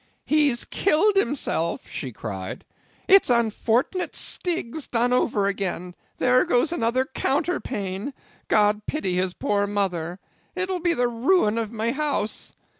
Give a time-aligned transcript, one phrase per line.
[0.25, 2.65] "He's killed himself," she cried.
[3.07, 10.93] "It's unfort'nate Stiggs done over again—there goes another counterpane—God pity his poor mother!—it will be
[10.95, 12.55] the ruin of my house.